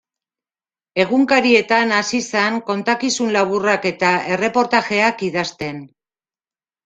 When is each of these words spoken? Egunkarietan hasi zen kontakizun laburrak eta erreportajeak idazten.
Egunkarietan 1.01 1.91
hasi 1.97 2.21
zen 2.29 2.55
kontakizun 2.69 3.29
laburrak 3.35 3.85
eta 3.91 4.13
erreportajeak 4.37 5.21
idazten. 5.31 5.81